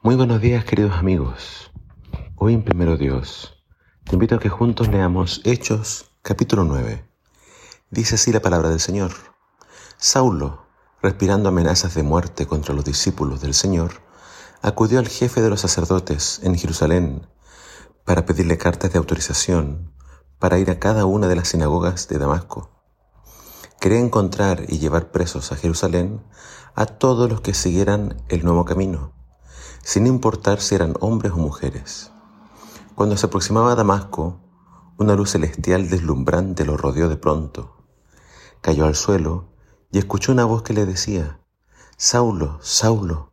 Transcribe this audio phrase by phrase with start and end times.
[0.00, 1.72] Muy buenos días queridos amigos.
[2.36, 3.56] Hoy en Primero Dios
[4.04, 7.04] te invito a que juntos leamos Hechos capítulo 9.
[7.90, 9.10] Dice así la palabra del Señor.
[9.96, 10.68] Saulo,
[11.02, 13.90] respirando amenazas de muerte contra los discípulos del Señor,
[14.62, 17.26] acudió al jefe de los sacerdotes en Jerusalén
[18.04, 19.92] para pedirle cartas de autorización
[20.38, 22.70] para ir a cada una de las sinagogas de Damasco.
[23.80, 26.22] Quería encontrar y llevar presos a Jerusalén
[26.76, 29.17] a todos los que siguieran el nuevo camino
[29.88, 32.10] sin importar si eran hombres o mujeres.
[32.94, 34.38] Cuando se aproximaba a Damasco,
[34.98, 37.86] una luz celestial deslumbrante lo rodeó de pronto.
[38.60, 39.48] Cayó al suelo
[39.90, 41.40] y escuchó una voz que le decía,
[41.96, 43.32] Saulo, Saulo,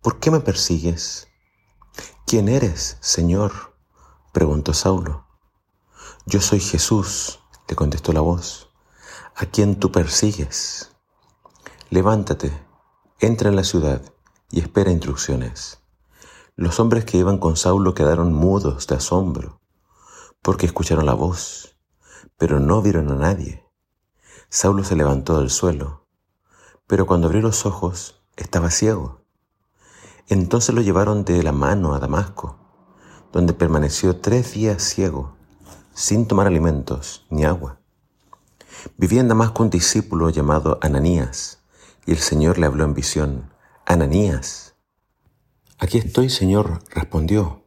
[0.00, 1.28] ¿por qué me persigues?
[2.26, 3.52] ¿Quién eres, Señor?
[4.32, 5.28] preguntó Saulo.
[6.26, 7.38] Yo soy Jesús,
[7.68, 8.70] le contestó la voz,
[9.36, 10.90] a quien tú persigues.
[11.90, 12.52] Levántate,
[13.20, 14.02] entra en la ciudad
[14.50, 15.81] y espera instrucciones.
[16.54, 19.62] Los hombres que iban con Saulo quedaron mudos de asombro,
[20.42, 21.78] porque escucharon la voz,
[22.36, 23.64] pero no vieron a nadie.
[24.50, 26.06] Saulo se levantó del suelo,
[26.86, 29.22] pero cuando abrió los ojos estaba ciego.
[30.28, 32.58] Entonces lo llevaron de la mano a Damasco,
[33.32, 35.34] donde permaneció tres días ciego,
[35.94, 37.80] sin tomar alimentos ni agua.
[38.98, 41.60] Vivía en Damasco un discípulo llamado Ananías,
[42.04, 43.54] y el Señor le habló en visión,
[43.86, 44.71] Ananías.
[45.82, 47.64] Aquí estoy, Señor, respondió.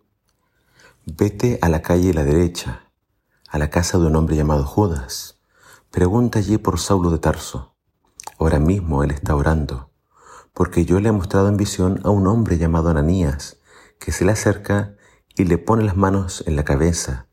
[1.06, 2.90] Vete a la calle a la derecha,
[3.50, 5.42] a la casa de un hombre llamado Judas.
[5.92, 7.76] Pregunta allí por Saulo de Tarso.
[8.40, 9.92] Ahora mismo él está orando,
[10.54, 13.58] porque yo le he mostrado en visión a un hombre llamado Ananías,
[14.00, 14.96] que se le acerca
[15.36, 17.28] y le pone las manos en la cabeza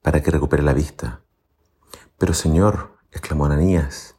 [0.00, 1.22] para que recupere la vista.
[2.18, 4.14] Pero Señor, exclamó Ananías,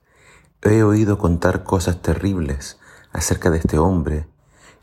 [0.62, 2.82] he oído contar cosas terribles
[3.14, 4.28] acerca de este hombre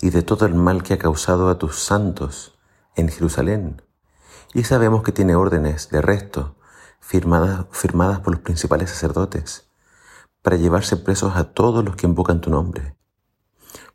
[0.01, 2.59] y de todo el mal que ha causado a tus santos
[2.97, 3.83] en Jerusalén.
[4.55, 6.57] Y sabemos que tiene órdenes de arresto
[7.01, 9.69] firmadas, firmadas por los principales sacerdotes
[10.43, 12.97] para llevarse presos a todos los que invocan tu nombre.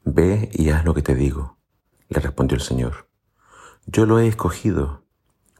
[0.03, 1.57] Ve y haz lo que te digo,
[2.09, 3.09] le respondió el Señor.
[3.85, 5.05] Yo lo he escogido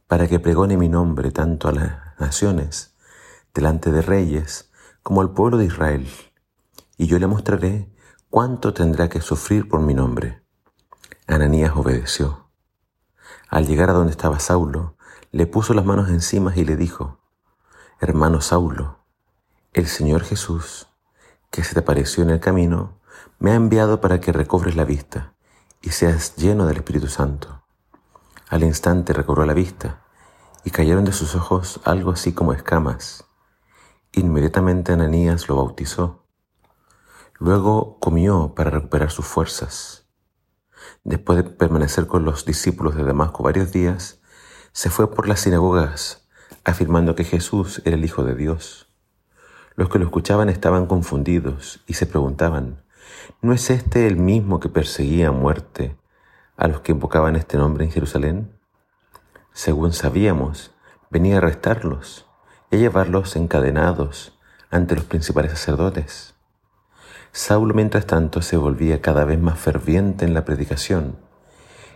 [0.07, 2.95] para que pregone mi nombre tanto a las naciones,
[3.53, 6.07] delante de reyes, como al pueblo de Israel,
[6.97, 7.91] y yo le mostraré
[8.29, 10.42] ¿cuánto tendrá que sufrir por mi nombre?
[11.33, 12.49] Ananías obedeció.
[13.49, 14.95] Al llegar a donde estaba Saulo,
[15.31, 17.19] le puso las manos encima y le dijo,
[17.99, 18.99] Hermano Saulo,
[19.73, 20.87] el Señor Jesús,
[21.51, 22.99] que se te apareció en el camino,
[23.39, 25.33] me ha enviado para que recobres la vista
[25.81, 27.63] y seas lleno del Espíritu Santo.
[28.49, 30.01] Al instante recobró la vista
[30.63, 33.25] y cayeron de sus ojos algo así como escamas.
[34.11, 36.23] Inmediatamente Ananías lo bautizó
[37.39, 40.02] Luego comió para recuperar sus fuerzas.
[41.05, 44.21] Después de permanecer con los discípulos de Damasco varios días,
[44.71, 46.25] se fue por las sinagogas
[46.63, 48.87] afirmando que Jesús era el Hijo de Dios.
[49.75, 52.83] Los que lo escuchaban estaban confundidos y se preguntaban,
[53.41, 55.97] ¿no es este el mismo que perseguía a muerte
[56.55, 58.57] a los que invocaban este nombre en Jerusalén?
[59.51, 60.71] Según sabíamos,
[61.09, 62.27] venía a arrestarlos
[62.71, 64.39] y a llevarlos encadenados
[64.69, 66.32] ante los principales sacerdotes.
[67.35, 71.17] Saulo, mientras tanto, se volvía cada vez más ferviente en la predicación,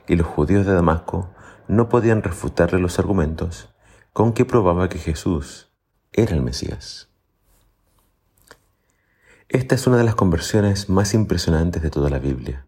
[0.07, 1.29] y los judíos de Damasco
[1.67, 3.69] no podían refutarle los argumentos
[4.13, 5.71] con que probaba que Jesús
[6.11, 7.09] era el Mesías.
[9.47, 12.65] Esta es una de las conversiones más impresionantes de toda la Biblia.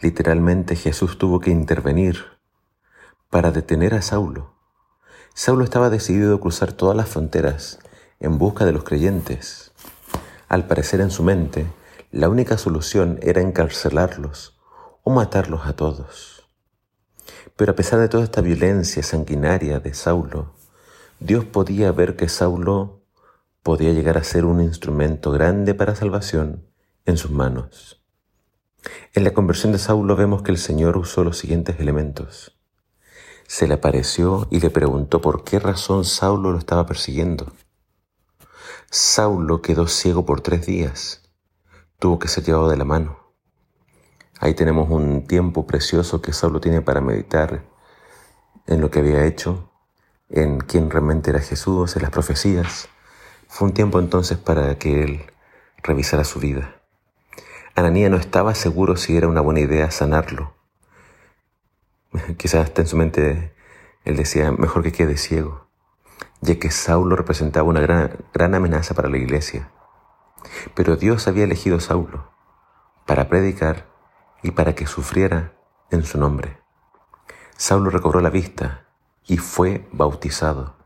[0.00, 2.24] Literalmente Jesús tuvo que intervenir
[3.28, 4.54] para detener a Saulo.
[5.34, 7.80] Saulo estaba decidido a cruzar todas las fronteras
[8.18, 9.72] en busca de los creyentes.
[10.48, 11.66] Al parecer en su mente,
[12.12, 14.60] la única solución era encarcelarlos
[15.02, 16.46] o matarlos a todos.
[17.56, 20.52] Pero a pesar de toda esta violencia sanguinaria de Saulo,
[21.20, 23.00] Dios podía ver que Saulo
[23.62, 26.66] podía llegar a ser un instrumento grande para salvación
[27.06, 28.04] en sus manos.
[29.14, 32.58] En la conversión de Saulo vemos que el Señor usó los siguientes elementos.
[33.46, 37.52] Se le apareció y le preguntó por qué razón Saulo lo estaba persiguiendo.
[38.90, 41.21] Saulo quedó ciego por tres días
[42.02, 43.16] tuvo que ser llevado de la mano.
[44.40, 47.62] Ahí tenemos un tiempo precioso que Saulo tiene para meditar
[48.66, 49.70] en lo que había hecho,
[50.28, 52.88] en quién realmente era Jesús, en las profecías.
[53.46, 55.26] Fue un tiempo entonces para que él
[55.84, 56.74] revisara su vida.
[57.76, 60.54] Ananía no estaba seguro si era una buena idea sanarlo.
[62.36, 63.54] Quizás en su mente
[64.04, 65.68] él decía, mejor que quede ciego,
[66.40, 69.70] ya que Saulo representaba una gran, gran amenaza para la iglesia.
[70.74, 72.32] Pero Dios había elegido a Saulo
[73.06, 73.88] para predicar
[74.42, 75.54] y para que sufriera
[75.90, 76.58] en su nombre.
[77.56, 78.86] Saulo recobró la vista
[79.26, 80.76] y fue bautizado.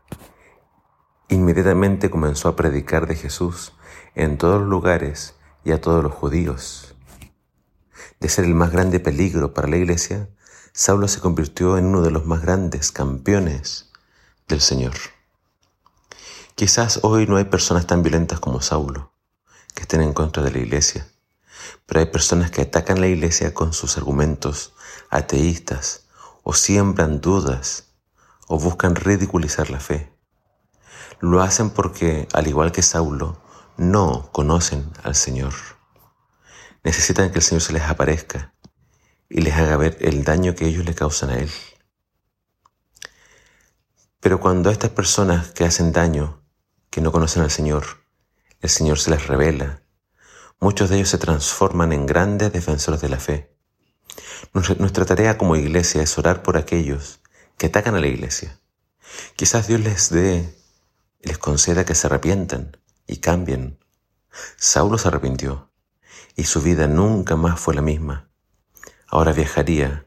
[1.29, 3.73] Inmediatamente comenzó a predicar de Jesús
[4.15, 6.95] en todos los lugares y a todos los judíos.
[8.19, 10.29] De ser el más grande peligro para la iglesia,
[10.71, 13.91] Saulo se convirtió en uno de los más grandes campeones
[14.47, 14.93] del Señor.
[16.55, 19.11] Quizás hoy no hay personas tan violentas como Saulo,
[19.77, 21.07] que estén en contra de la iglesia,
[21.85, 24.73] pero hay personas que atacan la iglesia con sus argumentos
[25.11, 26.07] ateístas
[26.41, 27.93] o siembran dudas
[28.47, 30.11] o buscan ridiculizar la fe.
[31.19, 33.39] Lo hacen porque, al igual que Saulo,
[33.77, 35.53] no conocen al Señor.
[36.83, 38.55] Necesitan que el Señor se les aparezca
[39.29, 41.51] y les haga ver el daño que ellos le causan a Él.
[44.21, 46.41] Pero cuando estas personas que hacen daño,
[46.89, 48.06] que no conocen al Señor,
[48.61, 49.81] el Señor se les revela,
[50.59, 53.55] muchos de ellos se transforman en grandes defensores de la fe.
[54.53, 57.19] Nuestra tarea como iglesia es orar por aquellos
[57.57, 58.59] que atacan a la iglesia.
[59.35, 60.55] Quizás Dios les dé,
[61.21, 63.79] les conceda que se arrepientan y cambien.
[64.57, 65.71] Saulo se arrepintió
[66.35, 68.29] y su vida nunca más fue la misma.
[69.07, 70.05] Ahora viajaría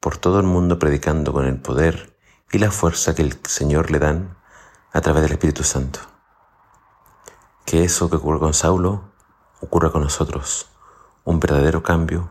[0.00, 2.16] por todo el mundo predicando con el poder
[2.52, 4.36] y la fuerza que el Señor le dan
[4.92, 6.13] a través del Espíritu Santo.
[7.74, 9.02] Que eso que ocurre con Saulo
[9.60, 10.68] ocurra con nosotros,
[11.24, 12.30] un verdadero cambio,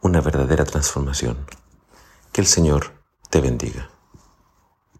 [0.00, 1.36] una verdadera transformación.
[2.32, 2.90] Que el Señor
[3.30, 3.91] te bendiga.